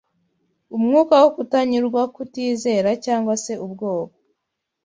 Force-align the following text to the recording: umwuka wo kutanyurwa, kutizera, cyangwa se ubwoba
umwuka 0.75 1.13
wo 1.21 1.29
kutanyurwa, 1.35 2.01
kutizera, 2.15 2.89
cyangwa 3.05 3.33
se 3.43 3.53
ubwoba 3.65 4.13